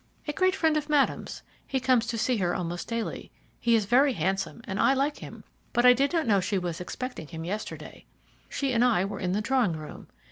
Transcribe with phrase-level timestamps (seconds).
[0.27, 1.43] "A great friend of Madame's.
[1.67, 3.31] He comes to see her almost daily.
[3.59, 5.43] He is very handsome, and I like him,
[5.73, 8.05] but I did not know she was expecting him yesterday.
[8.49, 10.07] She and I were in the drawing room.